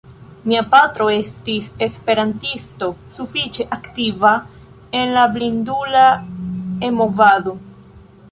Mia 0.51 0.61
patro 0.69 1.07
estis 1.15 1.65
esperantisto, 1.87 2.87
sufiĉe 3.17 3.67
aktiva 3.77 4.33
en 5.01 5.13
la 5.19 5.25
blindula 5.37 6.07
E-movado. 6.89 7.55